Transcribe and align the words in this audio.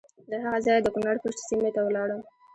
له 0.29 0.37
هغه 0.43 0.59
ځایه 0.65 0.83
د 0.83 0.87
کنړ 0.95 1.15
پَشَت 1.23 1.39
سیمې 1.49 1.71
ته 1.75 1.81
ولاړم. 1.83 2.21